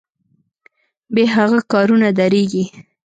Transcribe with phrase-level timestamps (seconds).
[1.13, 2.65] بې هغه کارونه دریږي.